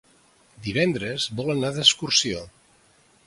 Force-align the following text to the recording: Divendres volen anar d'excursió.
Divendres 0.67 1.27
volen 1.41 1.61
anar 1.63 1.71
d'excursió. 1.77 2.43